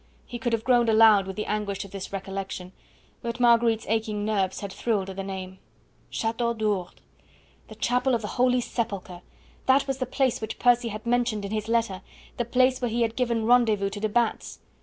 [0.25, 2.71] He could have groaned aloud with the anguish of this recollection.
[3.21, 5.59] But Marguerite's aching nerves had thrilled at the name.
[6.09, 7.01] The Chateau d'Ourde!
[7.67, 9.21] The Chapel of the Holy Sepulchre!
[9.67, 12.01] That was the place which Percy had mentioned in his letter,
[12.37, 14.57] the place where he had given rendezvous to de Batz.